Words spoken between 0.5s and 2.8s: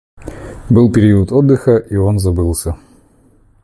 Был период отдыха, и он забылся.